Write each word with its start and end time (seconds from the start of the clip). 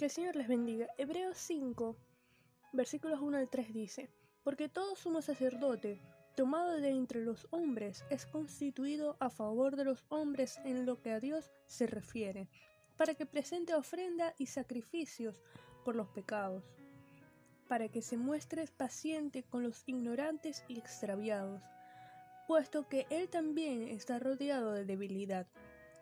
Que 0.00 0.06
el 0.06 0.10
Señor 0.10 0.34
les 0.34 0.48
bendiga. 0.48 0.88
Hebreos 0.96 1.36
5, 1.36 1.94
versículos 2.72 3.20
1 3.20 3.36
al 3.36 3.50
3 3.50 3.74
dice, 3.74 4.08
Porque 4.42 4.70
todo 4.70 4.96
sumo 4.96 5.20
sacerdote, 5.20 6.00
tomado 6.34 6.80
de 6.80 6.88
entre 6.88 7.22
los 7.22 7.46
hombres, 7.50 8.02
es 8.08 8.24
constituido 8.24 9.18
a 9.20 9.28
favor 9.28 9.76
de 9.76 9.84
los 9.84 10.06
hombres 10.08 10.58
en 10.64 10.86
lo 10.86 11.02
que 11.02 11.10
a 11.10 11.20
Dios 11.20 11.50
se 11.66 11.86
refiere, 11.86 12.48
para 12.96 13.12
que 13.12 13.26
presente 13.26 13.74
ofrenda 13.74 14.34
y 14.38 14.46
sacrificios 14.46 15.42
por 15.84 15.96
los 15.96 16.08
pecados, 16.08 16.64
para 17.68 17.88
que 17.88 18.00
se 18.00 18.16
muestre 18.16 18.64
paciente 18.74 19.42
con 19.42 19.62
los 19.62 19.82
ignorantes 19.84 20.64
y 20.66 20.78
extraviados, 20.78 21.60
puesto 22.48 22.88
que 22.88 23.06
Él 23.10 23.28
también 23.28 23.82
está 23.88 24.18
rodeado 24.18 24.72
de 24.72 24.86
debilidad, 24.86 25.46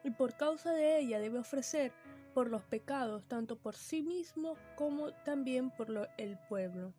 y 0.05 0.11
por 0.13 0.37
causa 0.37 0.71
de 0.71 1.01
ella 1.01 1.19
debe 1.19 1.41
ofrecer 1.41 1.93
por 2.35 2.51
los 2.51 2.63
pecados, 2.63 3.27
tanto 3.27 3.57
por 3.57 3.75
sí 3.75 4.03
mismo 4.03 4.57
como 4.77 5.13
también 5.25 5.71
por 5.71 6.09
el 6.17 6.39
pueblo. 6.49 6.93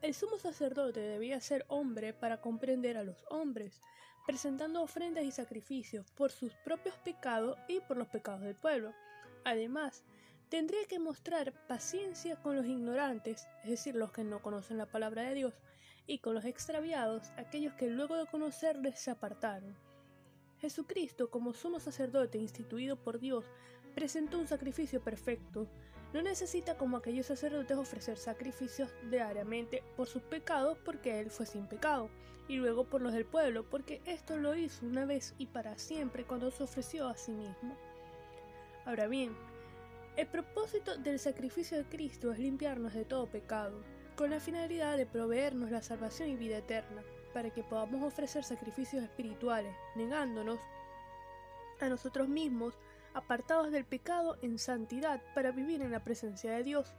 El 0.00 0.14
sumo 0.14 0.38
sacerdote 0.38 1.00
debía 1.00 1.40
ser 1.40 1.64
hombre 1.68 2.12
para 2.12 2.40
comprender 2.40 2.96
a 2.96 3.02
los 3.02 3.24
hombres, 3.30 3.80
presentando 4.26 4.82
ofrendas 4.82 5.24
y 5.24 5.32
sacrificios 5.32 6.10
por 6.12 6.30
sus 6.30 6.52
propios 6.64 6.96
pecados 6.98 7.58
y 7.66 7.80
por 7.80 7.96
los 7.96 8.08
pecados 8.08 8.42
del 8.42 8.54
pueblo. 8.54 8.92
Además, 9.44 10.04
tendría 10.48 10.84
que 10.86 10.98
mostrar 10.98 11.52
paciencia 11.66 12.36
con 12.36 12.54
los 12.54 12.66
ignorantes, 12.66 13.48
es 13.64 13.70
decir, 13.70 13.96
los 13.96 14.12
que 14.12 14.22
no 14.22 14.40
conocen 14.40 14.78
la 14.78 14.86
palabra 14.86 15.22
de 15.22 15.34
Dios, 15.34 15.54
y 16.06 16.18
con 16.18 16.34
los 16.34 16.44
extraviados, 16.44 17.30
aquellos 17.36 17.74
que 17.74 17.88
luego 17.88 18.16
de 18.16 18.26
conocerles 18.26 18.98
se 19.00 19.10
apartaron. 19.10 19.76
Jesucristo, 20.60 21.30
como 21.30 21.54
sumo 21.54 21.80
sacerdote 21.80 22.38
instituido 22.38 22.96
por 22.96 23.18
Dios, 23.18 23.44
presentó 23.94 24.38
un 24.38 24.46
sacrificio 24.46 25.00
perfecto. 25.00 25.68
No 26.12 26.22
necesita 26.22 26.76
como 26.76 26.96
aquellos 26.96 27.26
sacerdotes 27.26 27.76
ofrecer 27.76 28.16
sacrificios 28.16 28.90
diariamente 29.10 29.82
por 29.96 30.06
sus 30.06 30.22
pecados 30.22 30.78
porque 30.84 31.20
Él 31.20 31.30
fue 31.30 31.46
sin 31.46 31.66
pecado, 31.66 32.10
y 32.48 32.56
luego 32.56 32.84
por 32.84 33.02
los 33.02 33.12
del 33.12 33.26
pueblo 33.26 33.68
porque 33.68 34.00
esto 34.06 34.36
lo 34.36 34.54
hizo 34.56 34.86
una 34.86 35.04
vez 35.04 35.34
y 35.38 35.46
para 35.46 35.78
siempre 35.78 36.24
cuando 36.24 36.50
se 36.50 36.62
ofreció 36.62 37.06
a 37.06 37.16
sí 37.16 37.32
mismo. 37.32 37.76
Ahora 38.86 39.06
bien, 39.06 39.36
el 40.16 40.26
propósito 40.26 40.96
del 40.96 41.18
sacrificio 41.18 41.76
de 41.76 41.84
Cristo 41.84 42.32
es 42.32 42.38
limpiarnos 42.38 42.94
de 42.94 43.04
todo 43.04 43.26
pecado, 43.26 43.84
con 44.16 44.30
la 44.30 44.40
finalidad 44.40 44.96
de 44.96 45.06
proveernos 45.06 45.70
la 45.70 45.82
salvación 45.82 46.30
y 46.30 46.36
vida 46.36 46.58
eterna, 46.58 47.02
para 47.28 47.50
que 47.50 47.62
podamos 47.62 48.02
ofrecer 48.02 48.44
sacrificios 48.44 49.02
espirituales, 49.02 49.74
negándonos 49.96 50.58
a 51.80 51.88
nosotros 51.88 52.28
mismos 52.28 52.78
apartados 53.14 53.70
del 53.70 53.84
pecado 53.84 54.36
en 54.42 54.58
santidad 54.58 55.22
para 55.34 55.50
vivir 55.50 55.82
en 55.82 55.90
la 55.90 56.04
presencia 56.04 56.52
de 56.52 56.64
Dios. 56.64 56.94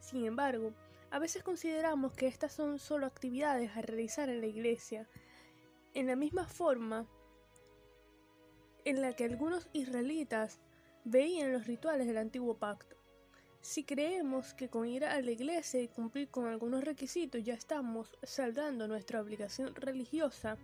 Sin 0.00 0.24
embargo, 0.24 0.72
a 1.10 1.18
veces 1.18 1.42
consideramos 1.42 2.12
que 2.12 2.26
estas 2.26 2.52
son 2.52 2.78
solo 2.78 3.06
actividades 3.06 3.76
a 3.76 3.82
realizar 3.82 4.28
en 4.28 4.40
la 4.40 4.46
iglesia, 4.46 5.08
en 5.94 6.06
la 6.06 6.16
misma 6.16 6.46
forma 6.46 7.06
en 8.84 9.00
la 9.00 9.14
que 9.14 9.24
algunos 9.24 9.68
israelitas 9.72 10.60
veían 11.04 11.52
los 11.52 11.66
rituales 11.66 12.06
del 12.06 12.18
antiguo 12.18 12.58
pacto. 12.58 12.96
Si 13.60 13.84
creemos 13.84 14.54
que 14.54 14.68
con 14.68 14.86
ir 14.86 15.04
a 15.04 15.20
la 15.20 15.30
iglesia 15.30 15.82
y 15.82 15.88
cumplir 15.88 16.28
con 16.28 16.46
algunos 16.46 16.84
requisitos 16.84 17.42
ya 17.42 17.54
estamos 17.54 18.16
saldando 18.22 18.86
nuestra 18.86 19.20
obligación 19.20 19.74
religiosa 19.74 20.56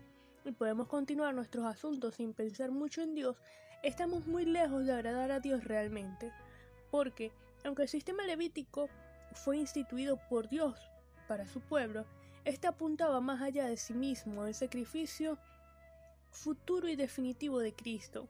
y 0.44 0.52
podemos 0.52 0.88
continuar 0.88 1.34
nuestros 1.34 1.64
asuntos 1.66 2.16
sin 2.16 2.32
pensar 2.32 2.70
mucho 2.70 3.02
en 3.02 3.14
Dios, 3.14 3.36
estamos 3.82 4.26
muy 4.26 4.44
lejos 4.44 4.86
de 4.86 4.92
agradar 4.92 5.30
a 5.30 5.40
Dios 5.40 5.64
realmente, 5.64 6.32
porque 6.90 7.32
aunque 7.64 7.82
el 7.82 7.88
sistema 7.88 8.24
levítico 8.24 8.88
fue 9.34 9.56
instituido 9.56 10.18
por 10.28 10.48
Dios 10.48 10.78
para 11.28 11.46
su 11.46 11.60
pueblo, 11.60 12.06
éste 12.44 12.66
apuntaba 12.66 13.20
más 13.20 13.40
allá 13.40 13.66
de 13.66 13.76
sí 13.76 13.94
mismo 13.94 14.42
al 14.42 14.54
sacrificio 14.54 15.38
futuro 16.30 16.88
y 16.88 16.96
definitivo 16.96 17.58
de 17.60 17.74
Cristo. 17.74 18.28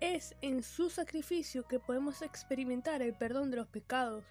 Es 0.00 0.34
en 0.40 0.62
su 0.62 0.88
sacrificio 0.88 1.68
que 1.68 1.78
podemos 1.78 2.22
experimentar 2.22 3.02
el 3.02 3.12
perdón 3.12 3.50
de 3.50 3.58
los 3.58 3.66
pecados 3.66 4.24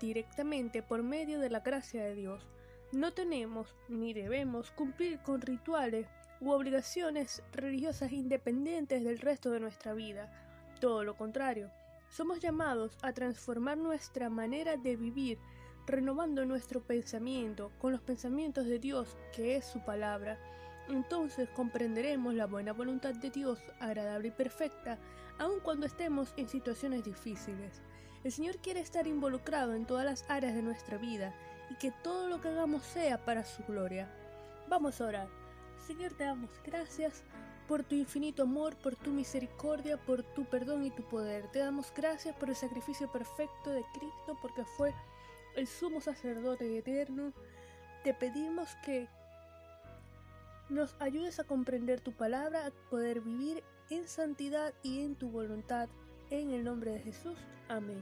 directamente 0.00 0.84
por 0.84 1.02
medio 1.02 1.40
de 1.40 1.50
la 1.50 1.60
gracia 1.60 2.04
de 2.04 2.14
Dios. 2.14 2.46
No 2.92 3.12
tenemos 3.12 3.74
ni 3.88 4.14
debemos 4.14 4.70
cumplir 4.70 5.18
con 5.22 5.40
rituales 5.40 6.06
u 6.40 6.50
obligaciones 6.50 7.42
religiosas 7.52 8.12
independientes 8.12 9.02
del 9.02 9.18
resto 9.18 9.50
de 9.50 9.58
nuestra 9.58 9.94
vida. 9.94 10.30
Todo 10.80 11.02
lo 11.02 11.16
contrario, 11.16 11.72
somos 12.08 12.38
llamados 12.38 12.96
a 13.02 13.12
transformar 13.12 13.78
nuestra 13.78 14.30
manera 14.30 14.76
de 14.76 14.94
vivir, 14.94 15.38
renovando 15.88 16.44
nuestro 16.44 16.82
pensamiento 16.82 17.72
con 17.80 17.90
los 17.90 18.00
pensamientos 18.00 18.66
de 18.66 18.78
Dios, 18.78 19.16
que 19.34 19.56
es 19.56 19.64
su 19.64 19.84
palabra. 19.84 20.38
Entonces 20.88 21.48
comprenderemos 21.50 22.34
la 22.34 22.46
buena 22.46 22.72
voluntad 22.72 23.14
de 23.14 23.30
Dios, 23.30 23.58
agradable 23.80 24.28
y 24.28 24.30
perfecta, 24.30 24.98
aun 25.38 25.60
cuando 25.60 25.86
estemos 25.86 26.32
en 26.36 26.48
situaciones 26.48 27.04
difíciles. 27.04 27.82
El 28.24 28.32
Señor 28.32 28.58
quiere 28.58 28.80
estar 28.80 29.06
involucrado 29.06 29.74
en 29.74 29.86
todas 29.86 30.04
las 30.04 30.24
áreas 30.28 30.54
de 30.54 30.62
nuestra 30.62 30.98
vida 30.98 31.34
y 31.70 31.74
que 31.76 31.92
todo 32.02 32.28
lo 32.28 32.40
que 32.40 32.48
hagamos 32.48 32.82
sea 32.84 33.24
para 33.24 33.44
su 33.44 33.62
gloria. 33.64 34.08
Vamos 34.68 35.00
a 35.00 35.06
orar. 35.06 35.28
Señor, 35.86 36.12
te 36.14 36.24
damos 36.24 36.50
gracias 36.64 37.22
por 37.68 37.82
tu 37.82 37.94
infinito 37.94 38.44
amor, 38.44 38.76
por 38.76 38.96
tu 38.96 39.10
misericordia, 39.10 39.96
por 39.96 40.22
tu 40.22 40.44
perdón 40.44 40.84
y 40.84 40.90
tu 40.90 41.02
poder. 41.02 41.48
Te 41.50 41.58
damos 41.58 41.92
gracias 41.94 42.34
por 42.36 42.48
el 42.48 42.56
sacrificio 42.56 43.10
perfecto 43.10 43.70
de 43.70 43.84
Cristo, 43.92 44.38
porque 44.40 44.64
fue 44.64 44.94
el 45.56 45.66
sumo 45.66 46.00
sacerdote 46.00 46.78
eterno. 46.78 47.32
Te 48.04 48.14
pedimos 48.14 48.74
que 48.84 49.08
nos 50.68 50.96
ayudes 51.00 51.38
a 51.38 51.44
comprender 51.44 52.00
tu 52.00 52.12
palabra, 52.12 52.66
a 52.66 52.70
poder 52.90 53.20
vivir 53.20 53.62
en 53.90 54.08
santidad 54.08 54.74
y 54.82 55.00
en 55.00 55.14
tu 55.14 55.28
voluntad. 55.30 55.88
En 56.30 56.50
el 56.50 56.64
nombre 56.64 56.92
de 56.92 57.00
Jesús. 57.00 57.38
Amén. 57.68 58.00